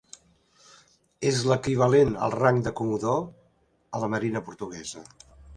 [1.31, 3.23] És l'equivalent al rang de comodor
[3.99, 5.09] a la marina portuguesa.